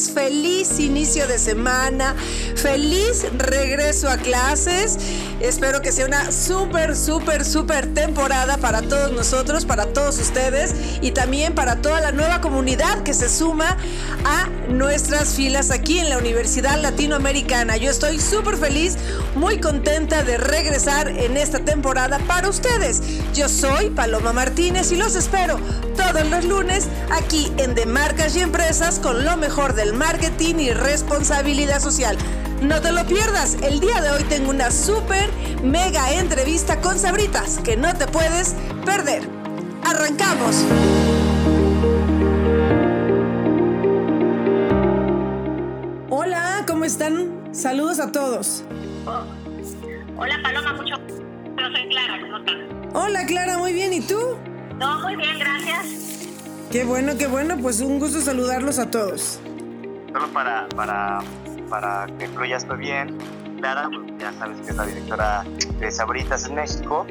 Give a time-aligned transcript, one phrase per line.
[0.00, 2.14] Feliz inicio de semana,
[2.54, 4.98] feliz regreso a clases.
[5.40, 11.12] Espero que sea una súper, súper, súper temporada para todos nosotros, para todos ustedes y
[11.12, 13.76] también para toda la nueva comunidad que se suma
[14.24, 17.76] a nuestras filas aquí en la Universidad Latinoamericana.
[17.76, 18.96] Yo estoy súper feliz,
[19.34, 23.02] muy contenta de regresar en esta temporada para ustedes.
[23.34, 25.58] Yo soy Paloma Martínez y los espero
[25.96, 31.80] todos los lunes aquí en De Marcas y Empresas con lo mejor marketing y responsabilidad
[31.80, 32.16] social.
[32.62, 35.30] No te lo pierdas, el día de hoy tengo una súper
[35.62, 38.54] mega entrevista con Sabritas que no te puedes
[38.84, 39.28] perder.
[39.84, 40.64] ¡Arrancamos!
[46.10, 47.48] Hola, ¿cómo están?
[47.52, 48.64] Saludos a todos.
[50.16, 50.96] Hola Paloma, mucho.
[50.96, 52.56] Yo soy Clara, ¿cómo estás?
[52.92, 54.18] Hola Clara, muy bien, ¿y tú?
[54.78, 55.86] No, muy bien, gracias.
[56.72, 59.40] Qué bueno, qué bueno, pues un gusto saludarlos a todos.
[60.18, 61.20] Solo para, para,
[61.70, 63.16] para que incluya esto bien,
[63.58, 65.44] Clara, pues ya sabes que es la directora
[65.78, 67.06] de Sabritas en México,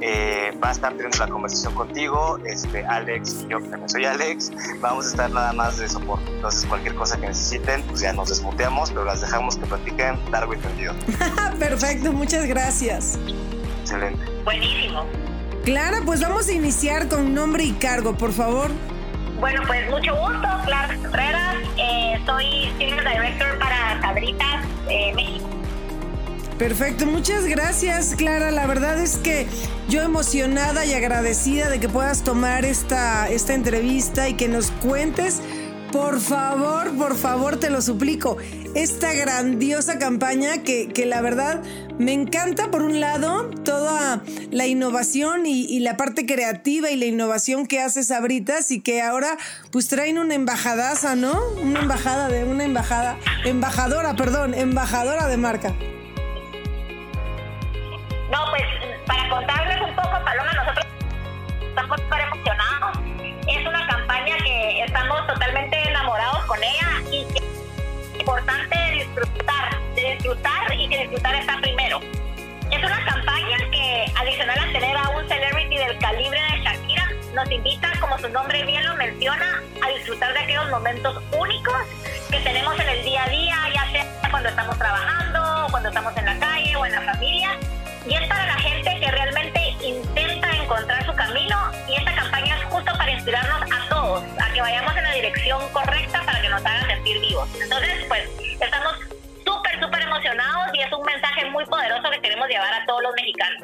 [0.00, 4.04] eh, va a estar teniendo la conversación contigo, este, Alex y yo, que también soy
[4.04, 6.30] Alex, vamos a estar nada más de soporte.
[6.30, 10.54] Entonces, cualquier cosa que necesiten, pues ya nos desmuteamos, pero las dejamos que platiquen largo
[10.54, 10.94] y tendido.
[11.58, 13.18] Perfecto, muchas gracias.
[13.80, 14.24] Excelente.
[14.44, 15.04] Buenísimo.
[15.64, 18.70] Clara, pues vamos a iniciar con nombre y cargo, por favor.
[19.42, 21.56] Bueno, pues mucho gusto, Clara Contreras.
[21.76, 25.48] Eh, soy Senior Director para Sabritas eh, México.
[26.60, 28.52] Perfecto, muchas gracias Clara.
[28.52, 29.48] La verdad es que
[29.88, 35.42] yo emocionada y agradecida de que puedas tomar esta, esta entrevista y que nos cuentes,
[35.92, 38.38] por favor, por favor, te lo suplico,
[38.74, 41.62] esta grandiosa campaña que, que la verdad
[41.98, 47.66] me encanta, por un lado, toda la innovación y, la parte creativa y la innovación
[47.66, 49.36] que hace Sabritas y que ahora
[49.70, 51.38] pues traen una embajadaza, ¿no?
[51.62, 55.68] Una embajada de una embajada, embajadora, perdón, embajadora de marca.
[58.30, 58.62] No, pues
[59.06, 60.86] para contarles un poco, Paloma, nosotros
[61.68, 62.00] estamos
[66.46, 72.00] con ella y que es importante disfrutar, de disfrutar y que disfrutar está primero.
[72.70, 77.50] Es una campaña que, adicional a tener a un celebrity del calibre de Shakira, nos
[77.50, 81.76] invita, como su nombre bien lo menciona, a disfrutar de aquellos momentos únicos
[82.30, 86.24] que tenemos en el día a día, ya sea cuando estamos trabajando, cuando estamos en
[86.24, 87.58] la calle o en la familia.
[95.72, 97.48] Correcta para que nos haga sentir vivos.
[97.60, 98.22] Entonces, pues,
[98.60, 98.92] estamos
[99.44, 103.12] súper, súper emocionados y es un mensaje muy poderoso que queremos llevar a todos los
[103.14, 103.62] mexicanos.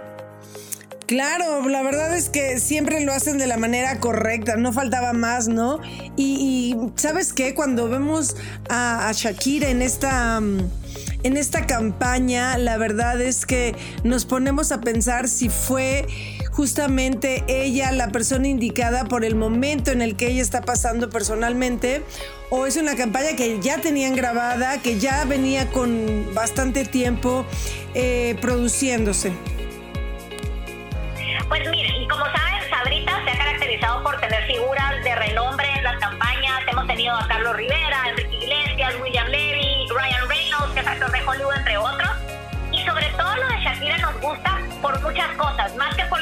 [1.07, 5.49] Claro, la verdad es que siempre lo hacen de la manera correcta, no faltaba más,
[5.49, 5.81] ¿no?
[6.17, 7.55] Y, ¿sabes qué?
[7.55, 8.37] Cuando vemos
[8.69, 10.39] a, Shakira en esta...
[10.39, 10.71] Um,
[11.25, 16.07] en esta campaña, la verdad es que nos ponemos a pensar si fue
[16.59, 22.03] justamente ella la persona indicada por el momento en el que ella está pasando personalmente
[22.51, 27.47] o es una campaña que ya tenían grabada, que ya venía con bastante tiempo
[27.95, 29.31] eh, produciéndose.
[31.47, 35.85] Pues mire, y como saben, Sabrita se ha caracterizado por tener figuras de renombre en
[35.85, 36.61] las campañas.
[36.67, 41.23] Hemos tenido a Carlos Rivera, Enrique Iglesias, William Levy, Ryan Reynolds, que es actor de
[41.23, 42.11] Hollywood, entre otros.
[42.73, 46.18] Y sobre todo lo de Shakira nos gusta por muchas cosas, más que por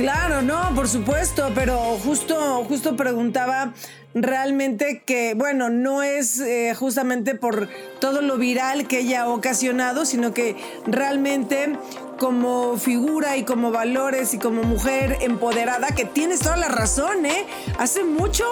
[0.00, 3.74] Claro, no, por supuesto, pero justo, justo preguntaba
[4.14, 7.68] realmente que, bueno, no es eh, justamente por
[8.00, 10.56] todo lo viral que ella ha ocasionado, sino que
[10.86, 11.76] realmente
[12.18, 17.44] como figura y como valores y como mujer empoderada, que tienes toda la razón, ¿eh?
[17.78, 18.46] Hace mucho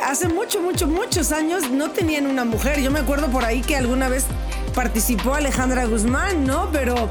[0.00, 2.80] hace mucho, mucho, muchos años no tenían una mujer.
[2.80, 4.26] Yo me acuerdo por ahí que alguna vez
[4.68, 6.68] participó Alejandra Guzmán, ¿no?
[6.72, 7.10] Pero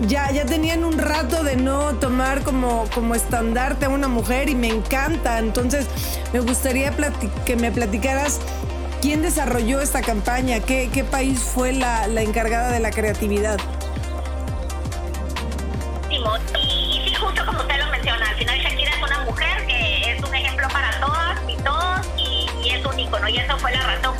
[0.00, 4.54] ya, ya tenían un rato de no tomar como, como estandarte a una mujer y
[4.54, 5.38] me encanta.
[5.38, 5.86] Entonces,
[6.32, 6.92] me gustaría
[7.44, 8.40] que me platicaras
[9.00, 13.58] quién desarrolló esta campaña, qué, qué país fue la, la encargada de la creatividad.
[16.10, 16.16] Y,
[17.06, 20.34] sí, justo como usted lo menciona, al final Shakira es una mujer que es un
[20.34, 24.14] ejemplo para todas y todos y, es un ícono y eso fue la razón.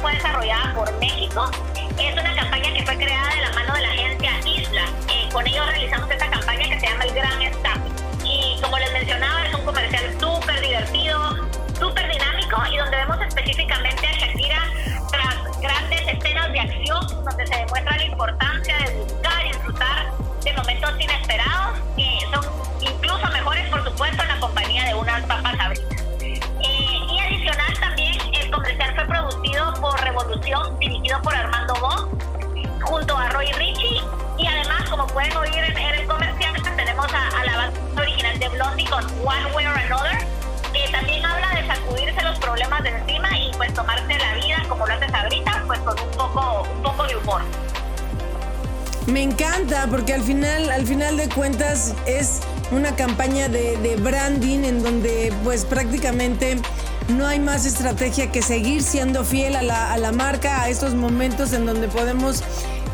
[0.00, 1.50] Fue desarrollada por México
[1.98, 4.84] es una campaña que fue creada de la mano de la agencia Isla.
[5.08, 7.78] Eh, con ellos realizamos esta campaña que se llama El Gran Staff.
[8.24, 11.48] Y como les mencionaba, es un comercial súper divertido,
[11.78, 14.62] súper dinámico y donde vemos específicamente a Shakira
[15.10, 20.12] tras grandes escenas de acción donde se demuestra la importancia de buscar y disfrutar
[20.42, 21.69] de momentos inesperados
[30.80, 31.74] dirigido por Armando
[32.82, 34.02] junto a Roy Richie.
[34.36, 38.86] Y además, como pueden oír en, el comercial, tenemos a, la banda original de Blondie
[38.88, 40.18] con One Way or Another,
[40.72, 44.86] que también habla de sacudirse los problemas de encima y pues tomarse la vida como
[44.86, 47.42] lo hace Sabrita, pues con un poco, un poco de humor.
[49.06, 54.64] Me encanta porque al final, al final de cuentas es una campaña de, de branding
[54.64, 56.60] en donde pues prácticamente
[57.10, 61.66] no hay más estrategia que seguir siendo fiel a la, marca, a estos momentos en
[61.66, 62.42] donde podemos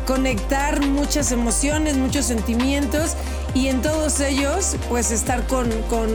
[0.05, 3.15] conectar muchas emociones, muchos sentimientos
[3.53, 5.69] y en todos ellos pues estar con,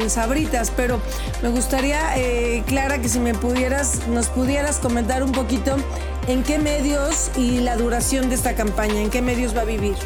[0.09, 0.73] sabritas.
[0.75, 1.01] Pero
[1.43, 5.77] me gustaría, eh, Clara, que si me pudieras, nos pudieras comentar un poquito
[6.27, 9.97] en qué medios y la duración de esta campaña, en qué medios va a vivir.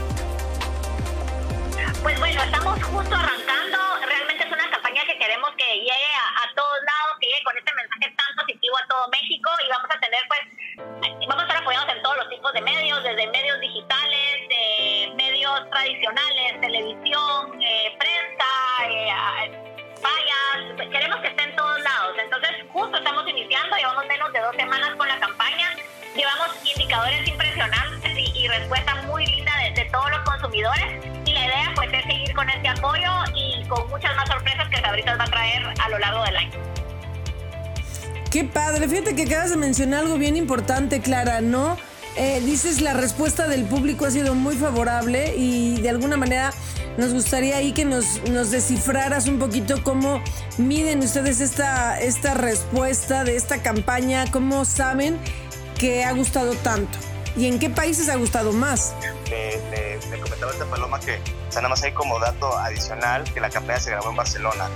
[31.24, 34.80] Y la idea pues es seguir con este apoyo y con muchas más sorpresas que
[34.80, 36.58] Sabritas va a traer a lo largo del año.
[38.30, 41.76] Qué padre, fíjate que acabas de mencionar algo bien importante, Clara, ¿no?
[42.16, 46.50] Eh, dices la respuesta del público ha sido muy favorable y de alguna manera
[46.96, 50.22] nos gustaría ahí que nos, nos descifraras un poquito cómo
[50.56, 55.18] miden ustedes esta, esta respuesta de esta campaña, cómo saben
[55.78, 56.98] que ha gustado tanto
[57.36, 58.94] y en qué países ha gustado más.
[59.30, 63.40] Le, comentaba a esta paloma que, o sea, nada más hay como dato adicional que
[63.40, 64.68] la campaña se grabó en Barcelona,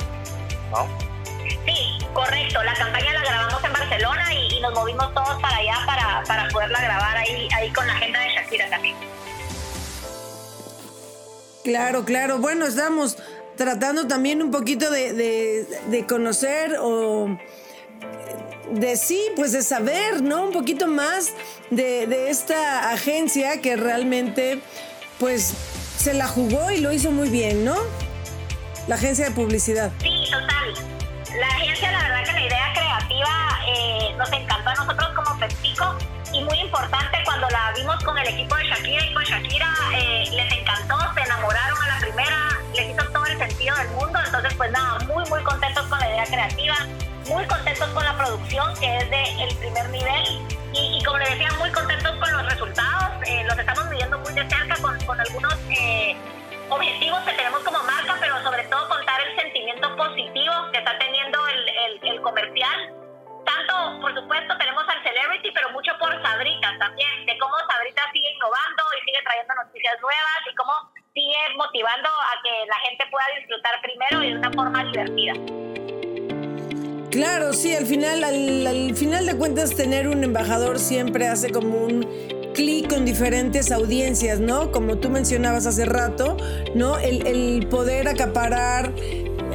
[0.70, 0.86] ¿no?
[1.64, 2.62] Sí, correcto.
[2.62, 6.82] La campaña la grabamos en Barcelona y, nos movimos todos para allá para, para poderla
[6.82, 8.96] grabar ahí, ahí con la agenda de Shakira también.
[11.64, 12.38] Claro, claro.
[12.38, 13.16] Bueno, estamos
[13.56, 17.38] tratando también un poquito de, de, conocer o
[18.70, 20.44] de sí, pues de saber, ¿no?
[20.44, 21.32] Un poquito más
[21.70, 24.60] de, de, esta agencia que realmente,
[25.18, 25.54] pues,
[25.96, 27.76] se la jugó y lo hizo muy bien, ¿no?
[28.86, 29.92] La agencia de publicidad.
[30.00, 30.74] Sí, total.
[31.38, 35.96] La agencia, la verdad que la idea creativa eh, nos encantó a nosotros como PepsiCo
[36.32, 40.24] y muy importante cuando la vimos con el equipo de Shakira y con Shakira eh,
[40.32, 44.54] les encantó, se enamoraron a la primera, les hizo todo el sentido del mundo, entonces
[44.54, 46.76] pues nada, muy muy contentos con la idea creativa,
[47.30, 50.24] muy contentos con la producción que es de el primer nivel
[50.74, 54.42] y, como les decía, muy contentos con los resultados, eh, los estamos midiendo muy de
[54.50, 55.54] cerca con, con algunos
[56.68, 61.38] objetivos que tenemos como marca, pero sobre todo contar el sentimiento positivo que está teniendo
[61.46, 62.94] el, el, comercial.
[63.46, 68.30] Tanto, por supuesto, tenemos al Celebrity, pero mucho por Sabrita también, de cómo Sabrita sigue
[68.34, 70.72] innovando y sigue trayendo noticias nuevas y cómo
[71.14, 75.69] sigue motivando a que la gente pueda disfrutar primero y de una forma divertida.
[77.10, 81.84] Claro, sí, al final, al, al final de cuentas, tener un embajador siempre hace como
[81.84, 82.06] un
[82.54, 84.70] clic con diferentes audiencias, ¿no?
[84.70, 86.36] Como tú mencionabas hace rato,
[86.74, 86.98] ¿no?
[86.98, 88.92] El, poder acaparar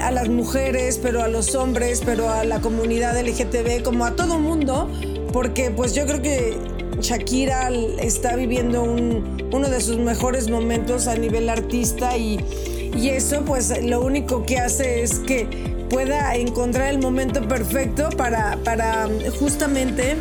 [0.01, 4.37] a las mujeres, pero a los hombres, pero a la comunidad LGTB, como a todo
[4.37, 4.89] mundo,
[5.31, 6.57] porque pues yo creo que
[6.99, 7.69] Shakira
[7.99, 12.39] está viviendo uno de sus mejores momentos a nivel artista y,
[12.97, 18.57] y eso pues lo único que hace es que pueda encontrar el momento perfecto para,
[18.63, 19.07] para
[19.39, 20.17] justamente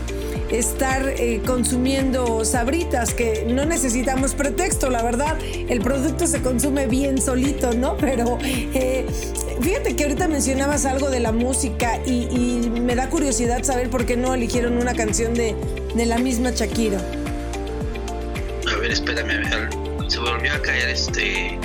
[0.50, 7.21] estar eh, consumiendo sabritas, que no necesitamos pretexto, la verdad, el producto se consume bien
[7.21, 7.97] solito, ¿no?
[8.00, 9.06] Pero eh,
[9.61, 14.16] fíjate que ahorita mencionabas algo de la música y, me da curiosidad saber por qué
[14.16, 15.54] no eligieron una canción de,
[15.94, 16.99] de la misma Shakira.
[18.71, 19.42] A ver, espérame,
[20.21, 21.59] volvió a caer este.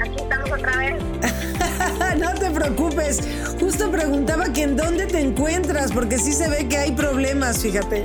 [0.00, 1.07] Aquí estamos otra vez.
[2.18, 3.20] no te preocupes.
[3.60, 8.04] Justo preguntaba que en dónde te encuentras, porque sí se ve que hay problemas, fíjate.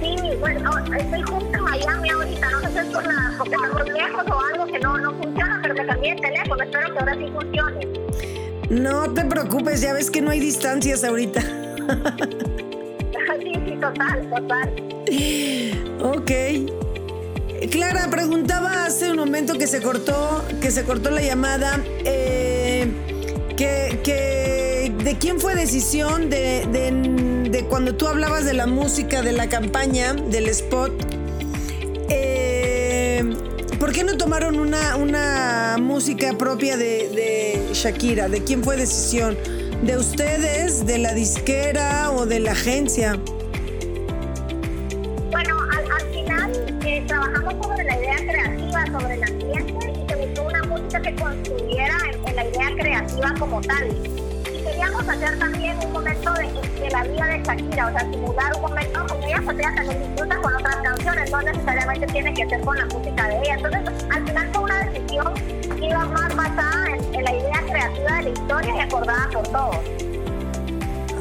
[0.00, 2.50] Sí, bueno, estoy justo en Miami ahorita.
[2.50, 5.74] No sé si es por la, estamos lejos o algo que no, no funciona, pero
[5.86, 6.62] cambié el teléfono.
[6.62, 7.88] Espero que ahora sí funcione.
[8.70, 11.40] No te preocupes, ya ves que no hay distancias ahorita.
[13.40, 14.72] sí, sí, total, total.
[16.02, 16.30] Ok.
[17.68, 22.39] Clara, preguntaba hace un momento que se cortó, que se cortó la llamada, eh,
[24.02, 26.66] que, de quién fue decisión de,
[27.50, 30.92] de, cuando tú hablabas de la música, de la campaña, del spot.
[32.08, 33.22] Eh,
[33.78, 38.28] ¿Por qué no tomaron una, una música propia de Shakira?
[38.28, 39.36] ¿De quién fue decisión?
[39.84, 43.18] ¿De ustedes, de la disquera o de la agencia?
[52.80, 53.88] Creativa como tal.
[54.52, 56.46] Y queríamos hacer también un momento de,
[56.80, 60.36] de, la vida de Shakira, o sea, simular un momento con ella, ella también disfruta
[60.40, 63.54] con otras canciones, no necesariamente tiene que ser con la música de ella.
[63.54, 65.34] Entonces, al final fue una decisión
[65.78, 69.48] que iba más basada en, en la idea creativa de la historia y acordada por
[69.48, 69.76] todos.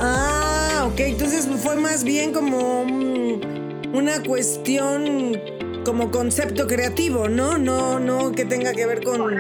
[0.01, 5.38] Ah, ok, entonces fue más bien como una cuestión
[5.84, 7.58] como concepto creativo, ¿no?
[7.58, 9.38] No, no que tenga que ver con,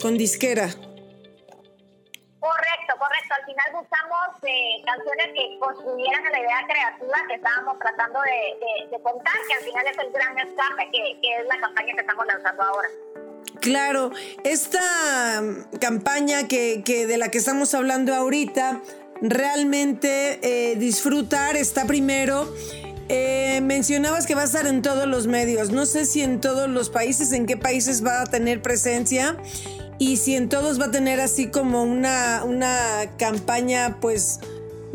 [0.00, 0.74] con disquera.
[3.00, 3.34] Correcto.
[3.34, 9.32] Al final buscamos eh, canciones que construyeran la idea creativa que estábamos tratando de, contar,
[9.48, 12.88] que al final es el gran escape, que, es la campaña que estamos lanzando ahora.
[13.62, 14.10] Claro,
[14.44, 15.42] esta
[15.80, 18.82] campaña que, que de la que estamos hablando ahorita,
[19.22, 22.52] realmente eh, disfrutar está primero.
[23.08, 25.70] Eh, mencionabas que va a estar en todos los medios.
[25.70, 29.36] No sé si en todos los países, en qué países va a tener presencia
[30.00, 32.78] y si en todos va a tener así como una, una
[33.18, 34.40] campaña, pues,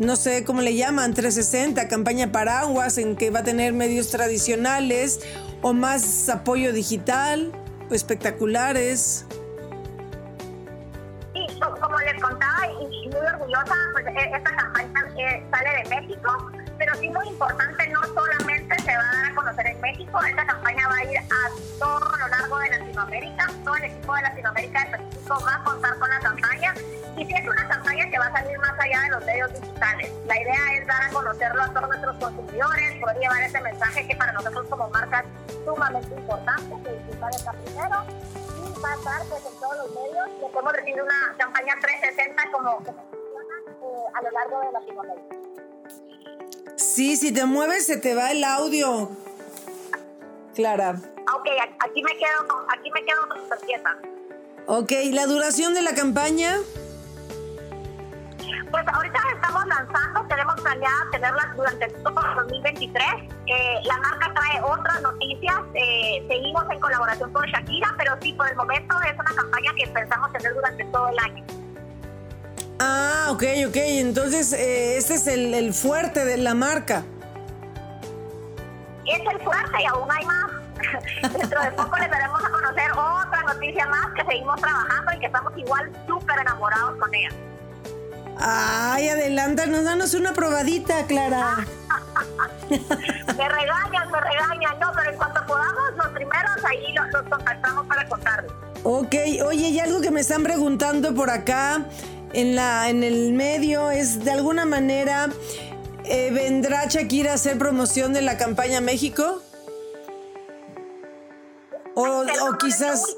[0.00, 5.20] no sé cómo le llaman, 360, campaña paraguas, en que va a tener medios tradicionales
[5.62, 7.52] o más apoyo digital,
[7.92, 9.24] espectaculares.
[11.34, 16.94] Sí, como les contaba y muy orgullosa, pues esta campaña eh, sale de México pero
[16.96, 19.34] sí muy importante, no solamente se va a dar
[19.80, 24.14] México, esta campaña va a ir a todo lo largo de Latinoamérica, todo el equipo
[24.14, 26.74] de Latinoamérica específico va a contar con la campaña
[27.16, 30.10] y sí es una campaña que va a salir más allá de los medios digitales.
[30.26, 34.16] La idea es dar a conocerlo a todos nuestros consumidores, poder llevar ese mensaje que
[34.16, 38.04] para nosotros como marca es sumamente importante, que digital está primero
[38.56, 40.28] y va a estar pues, en todos los medios.
[40.40, 45.36] Le podemos decir una campaña 360 como, como funciona eh, a lo largo de Latinoamérica.
[46.76, 49.25] Sí, si te mueves se te va el audio.
[50.56, 50.92] Clara.
[51.36, 51.48] Ok,
[51.84, 53.90] aquí me quedo, aquí me quedo con pieza.
[54.66, 56.56] Ok, ¿la duración de la campaña?
[58.70, 63.04] Pues ahorita estamos lanzando, tenemos planeada tenerla durante todo el 2023.
[63.46, 68.48] Eh, la marca trae otras noticias, eh, seguimos en colaboración con Shakira, pero sí, por
[68.48, 71.44] el momento es una campaña que pensamos tener durante todo el año.
[72.78, 73.76] Ah, ok, ok.
[73.76, 77.04] Entonces, eh, este es el, el, fuerte de la marca.
[79.06, 80.50] Es el fuerte y aún hay más.
[81.32, 85.26] Dentro de poco les daremos a conocer otra noticia más que seguimos trabajando y que
[85.26, 87.30] estamos igual súper enamorados con ella.
[88.38, 91.56] Ay, adelántanos, danos una probadita, Clara.
[92.68, 94.78] me regañan, me regañan.
[94.78, 98.52] No, pero en cuanto podamos, los primeros ahí los, los contactamos para contarles.
[98.82, 99.14] Ok,
[99.46, 101.86] oye, y algo que me están preguntando por acá
[102.32, 105.28] en, la, en el medio es de alguna manera,
[106.08, 109.42] eh, ¿vendrá Shakira a hacer promoción de la campaña México?
[111.94, 113.16] O, o quizás...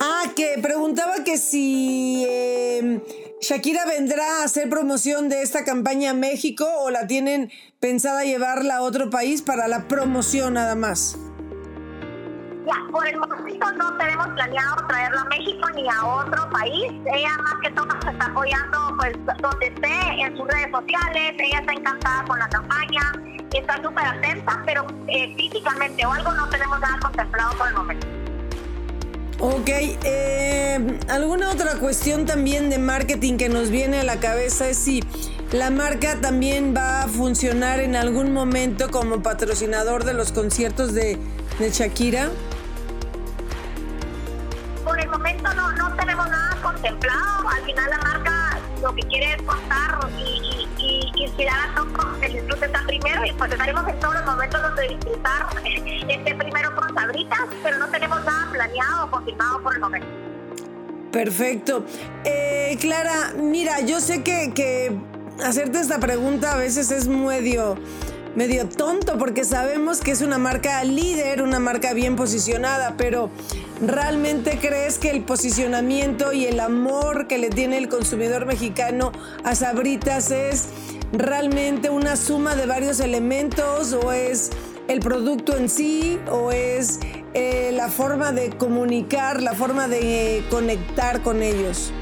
[0.00, 3.00] Ah, que preguntaba que si eh,
[3.40, 8.76] Shakira vendrá a hacer promoción de esta campaña a México o la tienen pensada llevarla
[8.76, 11.16] a otro país para la promoción nada más.
[12.66, 16.92] Ya, por el momento no tenemos planeado traerla a México ni a otro país.
[17.12, 21.34] Ella más que todo se está apoyando pues donde esté, en sus redes sociales.
[21.38, 23.00] Ella está encantada con la campaña,
[23.52, 28.06] está súper atenta, pero eh, físicamente o algo no tenemos nada contemplado por el momento.
[29.40, 34.78] Ok, eh, alguna otra cuestión también de marketing que nos viene a la cabeza es
[34.78, 35.02] si
[35.50, 41.18] la marca también va a funcionar en algún momento como patrocinador de los conciertos de
[41.58, 42.30] Shakira.
[47.06, 47.48] Nada contemplado.
[47.48, 50.68] Al final la marca lo que quiere es contar y,
[51.16, 52.22] inspirar a todos.
[52.22, 56.74] El disfrute está primero y pues estaremos en todos los momentos donde disfrutar este primero
[56.74, 60.08] con con Sabritas, pero no tenemos nada planeado o confirmado por el momento.
[61.12, 61.84] Perfecto.
[62.24, 64.98] Eh, Clara, mira, yo sé que, que
[65.44, 67.76] hacerte esta pregunta a veces es medio
[68.34, 73.30] medio tonto porque sabemos que es una marca líder, una marca bien posicionada, pero
[73.80, 79.12] ¿realmente crees que el posicionamiento y el amor que le tiene el consumidor mexicano
[79.44, 80.68] a Sabritas es
[81.12, 84.50] realmente una suma de varios elementos o es
[84.88, 87.00] el producto en sí o es
[87.34, 91.92] eh, la forma de comunicar, la forma de conectar con ellos?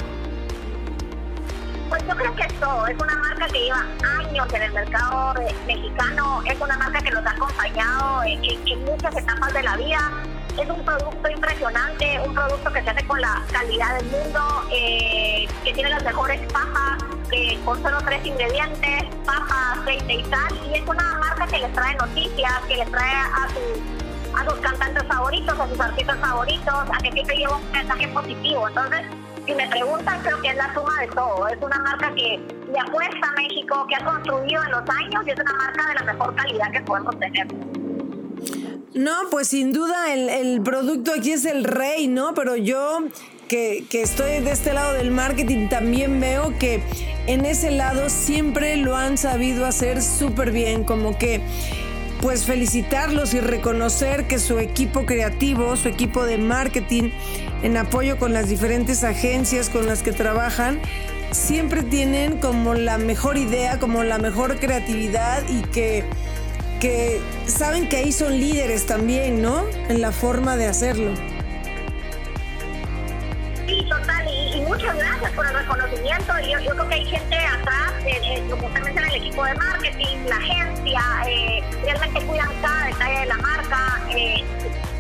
[2.09, 2.87] Yo creo que es todo.
[2.87, 3.85] Es una marca que lleva
[4.19, 5.35] años en el mercado
[5.67, 6.43] mexicano.
[6.47, 10.11] Es una marca que nos ha acompañado en, muchas etapas de la vida.
[10.59, 14.41] Es un producto impresionante, un producto que se hace con la calidad del mundo,
[14.73, 20.61] eh, que tiene las mejores papas, que con solo tres ingredientes, papa, aceite y sal.
[20.71, 24.59] Y es una marca que les trae noticias, que les trae a sus, a sus
[24.61, 28.69] cantantes favoritos, a sus artistas favoritos, a que siempre lleva un mensaje positivo.
[28.69, 29.07] Entonces,
[29.47, 31.49] si me preguntan, creo que es la suma de todo.
[31.49, 32.41] Es una marca que
[32.73, 35.95] le apuesta a México, que ha construido en los años y es una marca de
[35.95, 37.47] la mejor calidad que podemos tener.
[38.95, 42.35] No, pues sin duda el, el producto aquí es el rey, ¿no?
[42.35, 43.05] Pero yo
[43.49, 46.83] que, que, estoy de este lado del marketing también veo que
[47.27, 51.41] en ese lado siempre lo han sabido hacer súper bien, como que
[52.21, 57.11] pues felicitarlos y reconocer que su equipo creativo, su equipo de marketing,
[57.63, 60.81] en apoyo con las diferentes agencias con las que trabajan,
[61.31, 66.05] siempre tienen como la mejor idea, como la mejor creatividad y que,
[66.81, 69.65] que saben que ahí son líderes también, ¿no?
[69.89, 71.13] En la forma de hacerlo.
[75.41, 76.33] Por el reconocimiento.
[76.41, 80.19] Yo, yo creo que hay gente atrás, eh, eh, usted menciona, el equipo de marketing,
[80.27, 84.01] la agencia, eh, realmente cuidan cada detalle de la marca.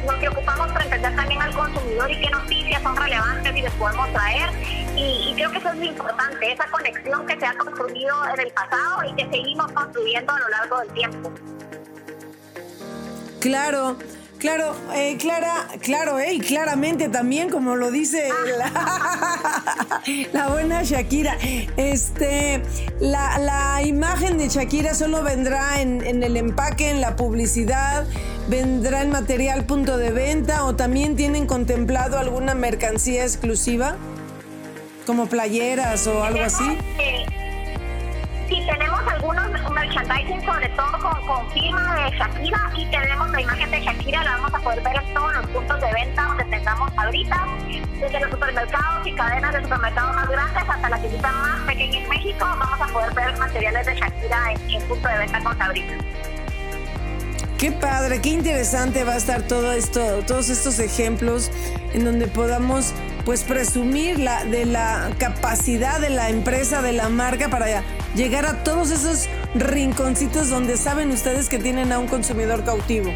[0.06, 4.10] nos preocupamos por entender también al consumidor y qué noticias son relevantes y les podemos
[4.14, 4.48] traer.
[4.96, 8.40] Y, y, creo que eso es muy importante, esa conexión que se ha construido en
[8.40, 11.32] el pasado y que seguimos construyendo a lo largo del tiempo.
[13.40, 13.98] Claro.
[14.40, 18.30] Claro, eh, Clara, claro, eh, y claramente también, como lo dice
[20.32, 21.36] la, buena Shakira,
[21.76, 22.62] este,
[23.00, 28.06] la, imagen de Shakira solo vendrá en, en, el empaque, en la publicidad,
[28.48, 33.96] vendrá en material punto de venta o también tienen contemplado alguna mercancía exclusiva,
[35.04, 36.78] como playeras o algo así.
[38.48, 39.00] Sí, tenemos
[39.80, 44.32] merchandising, sobre todo con, con, firma de Shakira, y tenemos la imagen de Shakira, la
[44.32, 47.46] vamos a poder ver en todos los puntos de venta donde tengamos ahorita,
[47.98, 52.08] desde los supermercados y cadenas de supermercados más grandes hasta la tienda más pequeña en
[52.08, 55.98] México, vamos a poder ver materiales de Shakira en, en punto de venta con Sabrina.
[57.60, 61.50] Qué padre, qué interesante va a estar todo esto, todos estos ejemplos
[61.92, 62.94] en donde podamos
[63.26, 67.82] pues presumir la, de la capacidad de la empresa, de la marca para
[68.14, 73.10] llegar a todos esos rinconcitos donde saben ustedes que tienen a un consumidor cautivo.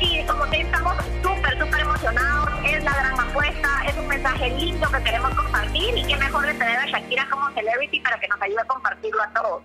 [0.00, 4.88] Sí, como que estamos súper, súper emocionados, es la gran apuesta, es un mensaje lindo
[4.90, 8.42] que queremos compartir y qué mejor de tener a Shakira como celebrity para que nos
[8.42, 9.62] ayude a compartirlo a todos.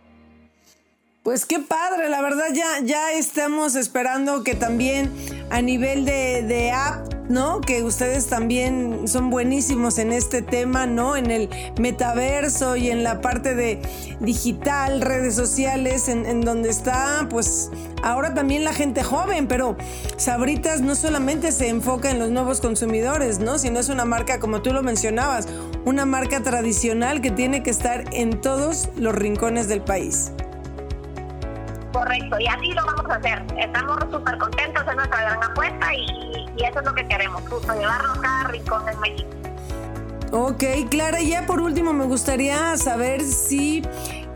[1.23, 5.13] Pues qué padre, la verdad ya, ya estamos esperando que también
[5.51, 7.61] a nivel de, de app ¿no?
[7.61, 11.15] Que ustedes también son buenísimos en este tema, ¿no?
[11.15, 13.81] En el metaverso y en la parte de
[14.19, 17.71] digital, redes sociales, en, donde está, pues,
[18.03, 19.75] ahora también la gente joven, pero
[20.17, 23.57] Sabritas no solamente se enfoca en los nuevos consumidores, ¿no?
[23.57, 25.47] Sino es una marca, como tú lo mencionabas,
[25.85, 30.31] una marca tradicional que tiene que estar en todos los rincones del país.
[31.91, 33.43] Correcto, y así lo vamos a hacer.
[33.57, 37.73] Estamos súper contentos, es nuestra gran apuesta y, y eso es lo que queremos, justo
[37.73, 39.29] llevarnos cada rincón de México.
[40.33, 43.83] Ok, Clara, ya por último me gustaría saber si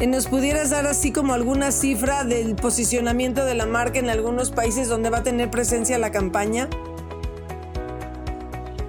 [0.05, 4.89] nos pudieras dar así como alguna cifra del posicionamiento de la marca en algunos países
[4.89, 6.67] donde va a tener presencia la campaña.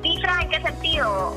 [0.03, 1.37] ¿Cifra en qué sentido?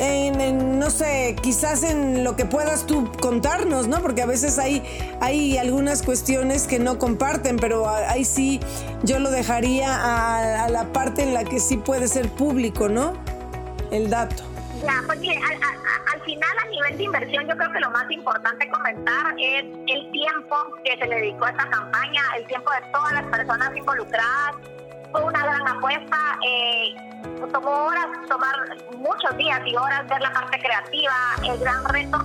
[0.00, 4.00] En, no sé, quizás en lo que puedas tú contarnos, ¿no?
[4.00, 4.82] Porque a veces hay,
[5.20, 8.60] hay algunas cuestiones que no comparten, pero ahí sí
[9.02, 13.12] yo lo dejaría a, la parte en la que sí puede ser público, ¿no?
[13.90, 14.42] El dato.
[14.82, 15.58] Ya, porque al,
[16.14, 20.10] al, final a nivel de inversión yo creo que lo más importante comentar es el
[20.12, 24.56] tiempo que se le dedicó a esta campaña, el tiempo de todas las personas involucradas.
[25.12, 26.16] Fue una gran apuesta.
[26.46, 26.94] Eh,
[27.52, 28.54] tomó horas, tomar
[28.96, 31.12] muchos días y horas ver la parte creativa.
[31.42, 32.18] El gran reto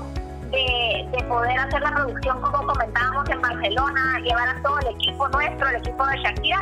[0.51, 5.27] de, de, poder hacer la producción como comentábamos en Barcelona, llevar a todo el equipo
[5.29, 6.61] nuestro, el equipo de Shakira,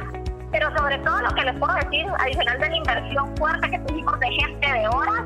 [0.51, 4.19] pero sobre todo lo que les puedo decir, adicional de la inversión fuerte que tuvimos
[4.19, 5.23] de gente de horas,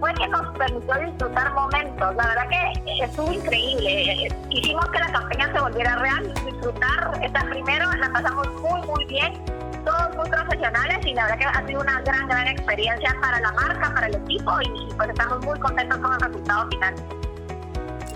[0.00, 2.14] fue que nos permitió disfrutar momentos.
[2.16, 4.28] La verdad que estuvo increíble.
[4.50, 7.20] Hicimos que la campaña se volviera real, disfrutar.
[7.22, 9.53] Esta primero la pasamos muy, muy bien.
[9.84, 13.52] Todos muy profesionales y la verdad que ha sido una gran, gran experiencia para la
[13.52, 16.94] marca, para el equipo y, pues estamos muy contentos con el resultado final.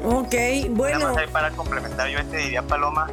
[0.05, 0.35] Ok,
[0.71, 1.15] bueno.
[1.33, 3.09] para complementar, yo te diría, Paloma,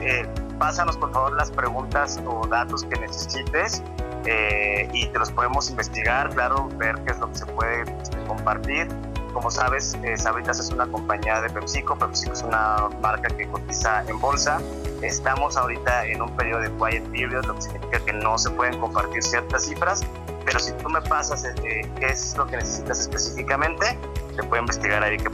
[0.00, 0.26] eh,
[0.58, 3.82] pásanos por favor las preguntas o datos que necesites
[4.26, 8.18] eh, y te los podemos investigar, claro, ver qué es lo que se puede este,
[8.24, 8.88] compartir.
[9.32, 14.02] Como sabes, eh, Sabritas es una compañía de PepsiCo, PepsiCo es una marca que cotiza
[14.08, 14.60] en bolsa.
[15.02, 18.78] Estamos ahorita en un periodo de quiet period, lo que significa que no se pueden
[18.80, 20.02] compartir ciertas cifras,
[20.44, 23.98] pero si tú me pasas eh, qué es lo que necesitas específicamente,
[24.36, 25.30] te puedo investigar ahí qué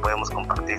[0.00, 0.78] podemos compartir.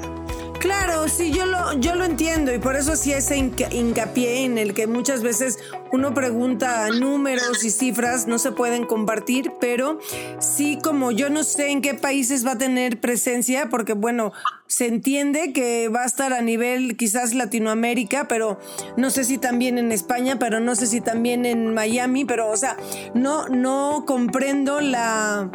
[0.59, 4.73] Claro, sí, yo lo, yo lo entiendo y por eso sí ese hincapié en el
[4.73, 5.59] que muchas veces
[5.91, 9.99] uno pregunta números y cifras no se pueden compartir, pero
[10.39, 14.31] sí como yo no sé en qué países va a tener presencia, porque bueno,
[14.65, 18.57] se entiende que va a estar a nivel quizás Latinoamérica, pero
[18.95, 22.55] no sé si también en España, pero no sé si también en Miami, pero o
[22.55, 22.77] sea,
[23.13, 25.51] no, no comprendo la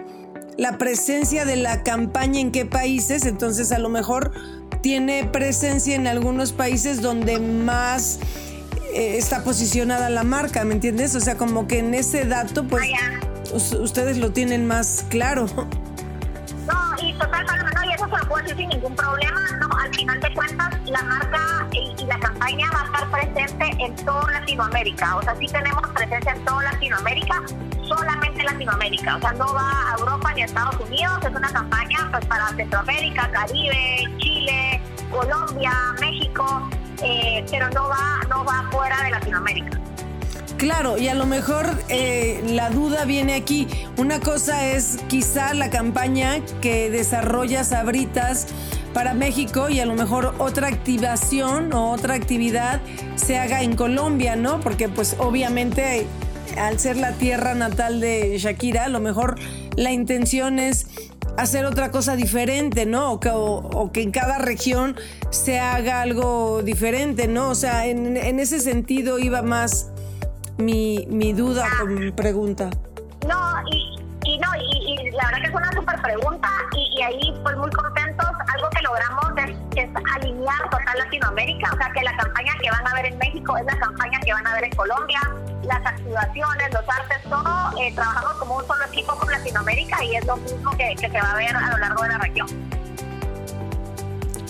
[0.59, 4.33] la presencia de la campaña en qué países, entonces a lo mejor
[4.83, 8.19] tiene presencia en algunos países donde más
[8.93, 11.15] eh, está posicionada la marca, ¿me entiendes?
[11.15, 13.21] O sea, como que en ese dato, pues, ah,
[13.81, 15.47] ustedes lo tienen más claro.
[16.69, 19.41] No, y total, no, y eso se lo puedo decir sin ningún problema.
[19.59, 23.97] No, al final de cuentas, la marca y, la campaña va a estar presente en
[23.97, 25.17] toda Latinoamérica.
[25.17, 27.43] O sea, sí tenemos presencia en toda Latinoamérica,
[27.87, 29.17] solamente Latinoamérica.
[29.17, 31.19] O sea, no va a Europa ni a Estados Unidos.
[31.23, 36.69] Es una campaña pues, para Centroamérica, Caribe, Chile, Colombia, México,
[37.03, 39.79] eh, pero no va, no va fuera de Latinoamérica.
[40.59, 43.69] Claro, y a lo mejor eh, la duda viene aquí.
[43.97, 48.49] Una cosa es quizá la campaña que desarrolla Sabritas
[48.93, 52.81] para México y a lo mejor otra activación o otra actividad
[53.15, 54.59] se haga en Colombia, ¿no?
[54.59, 56.09] Porque pues obviamente
[56.59, 59.37] al ser la tierra natal de Shakira, a lo mejor
[59.77, 60.89] la intención es
[61.37, 63.13] hacer otra cosa diferente, ¿no?
[63.13, 64.97] O que, en cada región
[65.31, 67.51] se haga algo diferente, ¿no?
[67.51, 69.93] O sea, en ese sentido iba más
[70.59, 71.77] mi, mi duda ah.
[71.81, 72.71] con pregunta.
[73.27, 77.57] No, y, y no, y, la verdad que es una súper pregunta y, ahí pues
[77.57, 78.27] muy contentos.
[78.55, 79.25] Algo que logramos
[79.77, 83.57] es, alinear total Latinoamérica, o sea que la campaña que van a ver en México
[83.57, 85.21] es la campaña que van a ver en Colombia,
[85.63, 90.27] las activaciones, los artes, todo, eh, trabajamos como un solo equipo con Latinoamérica y es
[90.27, 92.78] lo mismo que, que se va a ver a lo largo de la región.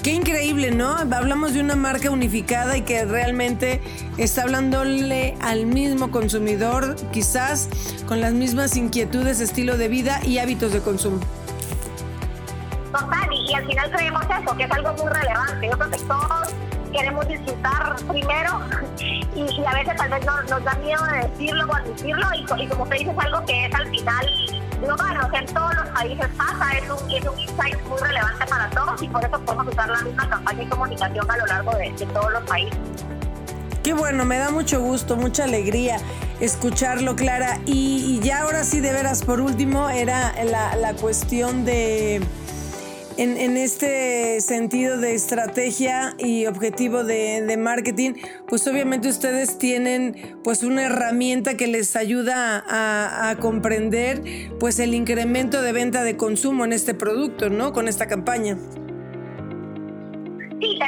[0.02, 0.96] Qué increíble, ¿no?
[0.96, 3.80] Hablamos de una marca unificada y que realmente
[4.16, 7.68] está hablándole al mismo consumidor, quizás
[8.06, 11.18] con las mismas inquietudes, estilo de vida y hábitos de consumo.
[12.92, 15.68] Total, y, al final creemos eso, que es algo muy relevante.
[15.68, 18.60] Yo queremos disfrutar primero
[19.34, 22.86] y, a veces tal vez nos, da miedo de decirlo o admitirlo y, y como
[22.86, 24.26] te dices, algo que es al final
[24.80, 28.46] global, o sea, en todos los países pasa, es un, es un insight muy relevante
[28.46, 31.72] para todos y por eso podemos usar la misma campaña de comunicación a lo largo
[31.72, 32.78] de, todos los países.
[33.82, 35.98] Qué bueno, me da mucho gusto, mucha alegría
[36.40, 37.58] escucharlo, Clara.
[37.64, 42.20] Y, ya ahora sí, de veras, por último, era la, la cuestión de
[43.18, 48.12] en, este sentido de estrategia y objetivo de, marketing,
[48.46, 54.22] pues obviamente ustedes tienen pues una herramienta que les ayuda a, comprender
[54.58, 57.72] pues el incremento de venta de consumo en este producto, ¿no?
[57.72, 58.56] Con esta campaña.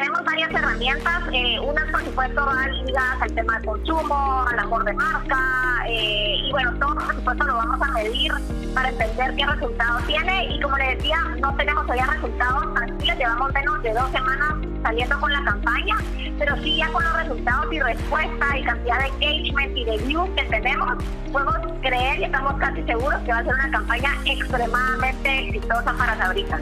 [0.00, 2.40] Tenemos varias herramientas, eh, unas por supuesto
[2.86, 7.44] ligadas al tema de consumo, al amor de marca, eh, y bueno, todo por supuesto
[7.44, 8.32] lo vamos a medir
[8.74, 13.52] para entender qué resultados tiene, y como le decía, no tenemos todavía resultados tranquilos, llevamos
[13.52, 15.96] menos de dos semanas saliendo con la campaña,
[16.38, 20.30] pero sí ya con los resultados y respuesta y cantidad de engagement y de views
[20.34, 25.48] que tenemos, podemos creer y estamos casi seguros que va a ser una campaña extremadamente
[25.48, 26.58] exitosa para Sabrita.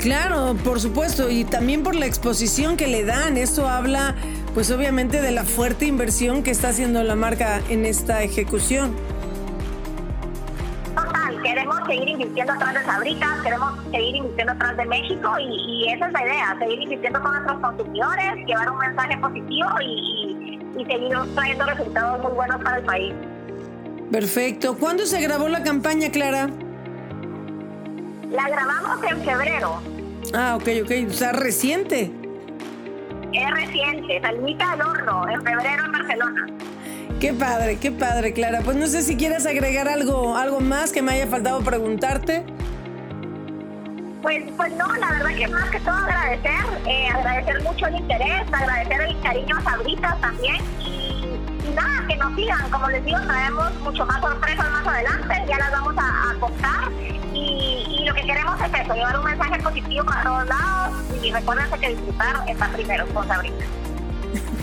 [0.00, 3.36] Claro, por supuesto, y también por la exposición que le dan.
[3.36, 4.14] Eso habla,
[4.54, 8.96] pues obviamente, de la fuerte inversión que está haciendo la marca en esta ejecución.
[10.94, 16.06] Total, queremos seguir invirtiendo atrás de Sabritas, queremos seguir invirtiendo atrás de México y, esa
[16.06, 21.12] es la idea, seguir invirtiendo con nuestros consumidores, llevar un mensaje positivo y, y seguir
[21.34, 23.14] trayendo resultados muy buenos para el país.
[24.10, 24.78] Perfecto.
[24.78, 26.48] ¿Cuándo se grabó la campaña, Clara?
[28.30, 29.80] La grabamos en febrero.
[30.32, 30.92] Ah, ok, ok.
[31.08, 32.12] O sea, reciente.
[33.32, 36.46] Es reciente, salmita al horno, en febrero en Barcelona.
[37.20, 38.60] Qué padre, qué padre, Clara.
[38.64, 42.44] Pues no sé si quieres agregar algo, algo más que me haya faltado preguntarte.
[44.22, 48.42] Pues, pues no, la verdad que más que todo agradecer, eh, agradecer mucho el interés,
[48.52, 53.18] agradecer el cariño a Sabritas también y, y nada, que nos sigan, como les digo,
[53.22, 56.90] traemos mucho más sorpresas más adelante, ya las vamos a, a contar
[58.10, 61.88] lo que queremos es eso, llevar un mensaje positivo para todos lados y recuérdense que
[61.90, 63.79] disfrutar está primero con Sabritas.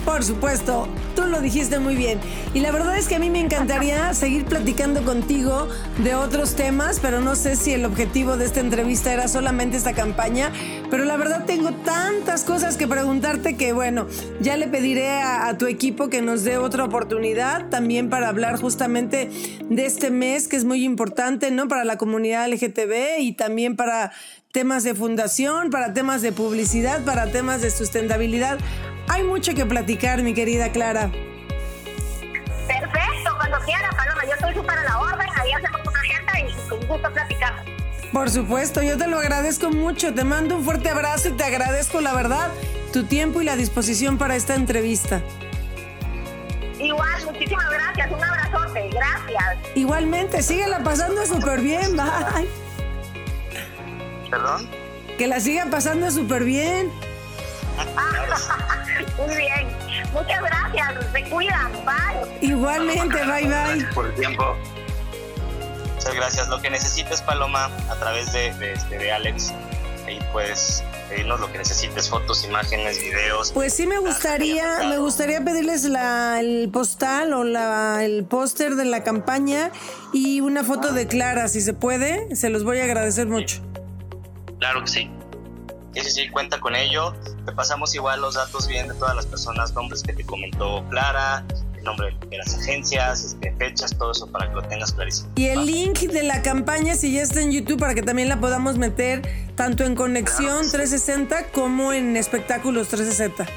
[0.07, 2.17] Por supuesto, tú lo dijiste muy bien.
[2.53, 5.67] Y la verdad es que a mí me encantaría seguir platicando contigo
[6.01, 9.91] de otros temas, pero no sé si el objetivo de esta entrevista era solamente esta
[9.91, 10.49] campaña.
[10.89, 14.07] Pero la verdad tengo tantas cosas que preguntarte que bueno,
[14.39, 18.61] ya le pediré a, a tu equipo que nos dé otra oportunidad también para hablar
[18.61, 19.29] justamente
[19.69, 21.67] de este mes que es muy importante, ¿no?
[21.67, 24.13] Para la comunidad LGTB y también para
[24.51, 28.57] temas de fundación, para temas de publicidad, para temas de sustentabilidad.
[29.07, 31.11] Hay mucho que platicar, mi querida Clara.
[32.67, 36.69] Perfecto, cuando quiera, Paloma, yo estoy súper a la orden, ahí hacemos una agenda y
[36.69, 37.61] con gusto platicamos.
[38.11, 40.13] Por supuesto, yo te lo agradezco mucho.
[40.13, 42.49] Te mando un fuerte abrazo y te agradezco, la verdad,
[42.93, 45.21] tu tiempo y la disposición para esta entrevista.
[46.79, 49.57] Igual, muchísimas gracias, un abrazote, gracias.
[49.75, 52.66] Igualmente, síguela pasando súper bien, bye.
[54.29, 54.69] ¿Perdón?
[55.17, 56.91] Que la siga pasando súper bien.
[59.17, 59.67] Muy bien,
[60.11, 62.47] muchas gracias, se cuidan, bye.
[62.47, 63.47] Igualmente, bye bye.
[63.47, 64.55] Gracias por el tiempo.
[65.95, 66.47] Muchas gracias.
[66.47, 69.53] Lo que necesites, Paloma, a través de, de, este, de Alex,
[70.05, 73.51] ahí puedes pedirnos lo que necesites, fotos, imágenes, videos.
[73.51, 78.85] Pues sí me gustaría, me gustaría pedirles la, el postal o la, el póster de
[78.85, 79.71] la campaña
[80.13, 83.61] y una foto de Clara, si se puede, se los voy a agradecer mucho.
[84.59, 85.09] Claro que sí.
[85.93, 87.13] Sí, sí, sí, cuenta con ello.
[87.45, 91.43] Te pasamos igual los datos bien de todas las personas, nombres que te comentó Clara,
[91.75, 95.29] el nombre de las agencias, este, fechas, todo eso para que lo tengas clarísimo.
[95.35, 98.39] Y el link de la campaña, si ya está en YouTube, para que también la
[98.39, 99.21] podamos meter
[99.55, 103.47] tanto en Conexión 360 como en Espectáculos 360.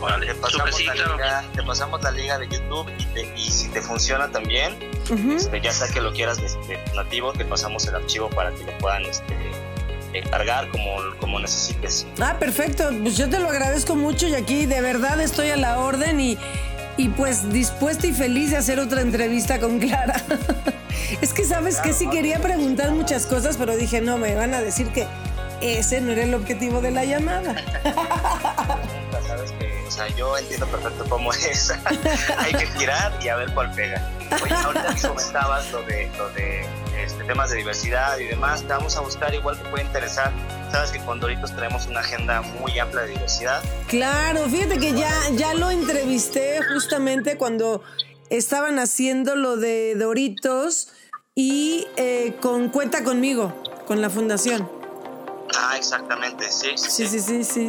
[0.00, 1.14] Órale, te, pasamos sí, la claro.
[1.16, 4.74] liga, te pasamos la liga de YouTube y, te- y si te funciona también,
[5.10, 5.32] Ujú.
[5.32, 8.78] este, ya sea que lo quieras este, nativo, te pasamos el archivo para que lo
[8.78, 9.34] puedan este,
[10.12, 12.06] eh, cargar como, como necesites.
[12.20, 12.90] Ah, perfecto.
[13.02, 16.38] Pues yo te lo agradezco mucho y aquí de verdad estoy a la orden y,
[16.96, 20.20] y pues dispuesta y feliz de hacer otra entrevista con Clara.
[21.20, 24.60] es que sabes que sí quería preguntar muchas cosas, pero dije, no, me van a
[24.60, 25.06] decir que
[25.60, 27.56] ese no era el objetivo de la llamada.
[30.06, 31.72] sea, yo entiendo perfecto cómo es.
[32.38, 34.08] Hay que tirar y a ver cuál pega.
[34.42, 36.64] Oye, ahorita que comentabas lo de, lo de
[37.02, 40.32] este, temas de diversidad y demás, te vamos a buscar igual que puede interesar.
[40.70, 43.62] Sabes que con Doritos tenemos una agenda muy amplia de diversidad.
[43.88, 47.82] Claro, fíjate que ya, ya lo entrevisté justamente cuando
[48.28, 50.92] estaban haciendo lo de Doritos
[51.34, 53.52] y eh, con Cuenta conmigo,
[53.86, 54.70] con la fundación.
[55.58, 56.68] Ah, exactamente, sí.
[56.76, 57.68] Sí, sí, sí, sí.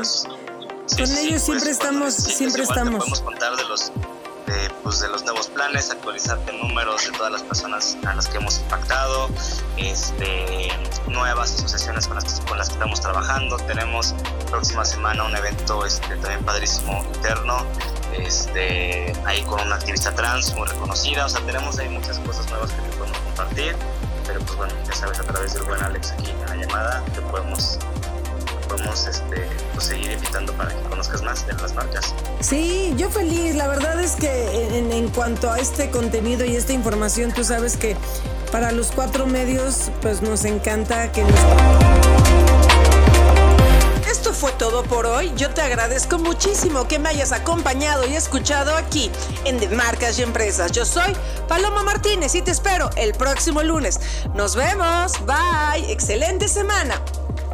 [0.87, 2.91] Pues, Con ellos siempre estamos- siempre estamos.
[2.93, 3.91] Te podemos contar de los,
[4.47, 8.37] de, pues, de los nuevos planes, actualizarte números de todas las personas a las que
[8.37, 9.29] hemos impactado,
[9.77, 10.69] este,
[11.07, 13.57] nuevas asociaciones con las, que, con las que estamos trabajando.
[13.57, 14.13] Tenemos
[14.49, 17.65] próxima semana un evento este, también padrísimo interno,
[18.17, 21.25] este, ahí con una activista trans muy reconocida.
[21.25, 23.75] O sea, tenemos ahí muchas cosas nuevas que te podemos compartir.
[24.27, 27.21] Pero pues bueno, ya sabes, a través del buen Alex aquí en la llamada te
[27.21, 27.77] podemos
[28.71, 32.13] podemos este, pues, seguir invitando para que conozcas más de las marcas.
[32.39, 33.55] Sí, yo feliz.
[33.55, 37.75] La verdad es que en, en cuanto a este contenido y esta información, tú sabes
[37.77, 37.97] que
[38.51, 41.31] para los cuatro medios, pues nos encanta que nos...
[44.09, 45.31] Esto fue todo por hoy.
[45.35, 49.11] Yo te agradezco muchísimo que me hayas acompañado y escuchado aquí
[49.45, 50.71] en De Marcas y Empresas.
[50.71, 51.15] Yo soy
[51.47, 53.99] Paloma Martínez y te espero el próximo lunes.
[54.33, 55.13] Nos vemos.
[55.25, 55.91] Bye.
[55.91, 57.01] Excelente semana.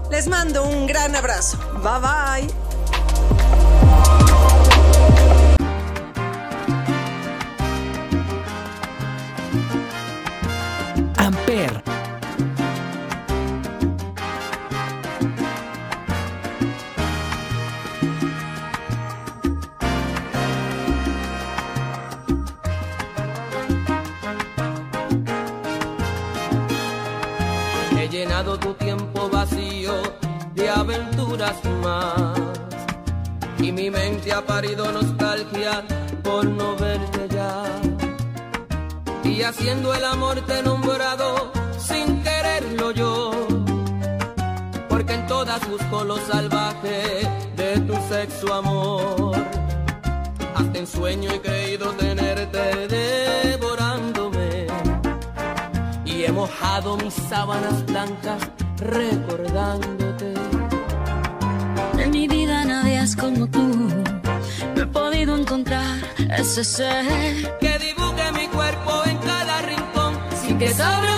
[0.10, 1.58] Les mando un gran abrazo.
[1.84, 2.67] Bye bye.
[56.86, 58.40] Mis sábanas blancas
[58.78, 60.34] recordándote.
[61.98, 63.68] En mi vida nadie es como tú,
[64.76, 65.98] no he podido encontrar
[66.38, 67.06] ese ser
[67.60, 71.17] que dibuje mi cuerpo en cada rincón sin que sobre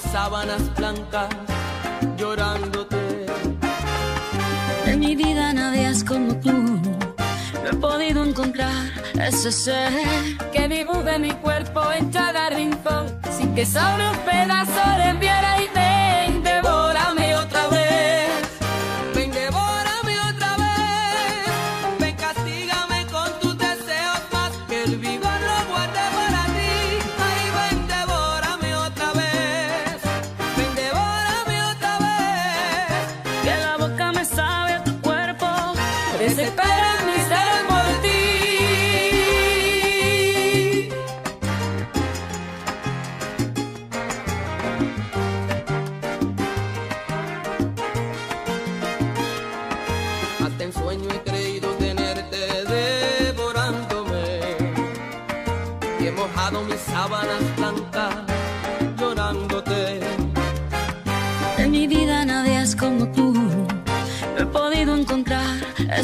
[0.00, 1.28] sábanas blancas
[2.16, 3.26] llorándote.
[4.86, 6.52] En mi vida nadie es como tú.
[6.52, 8.72] No he podido encontrar
[9.20, 9.92] ese ser
[10.52, 13.06] que dibuje mi cuerpo en cada rincón
[13.36, 15.77] sin que sobre un pedazo de piel y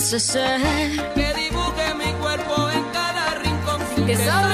[0.05, 0.61] ese ser
[1.15, 4.54] Que dibuje mi cuerpo en cada rincón sin que sobre